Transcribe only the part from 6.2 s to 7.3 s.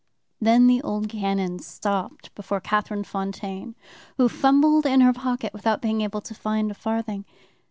to find a farthing.